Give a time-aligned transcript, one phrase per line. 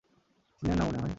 [0.61, 1.09] চিনেন না মনে হয়?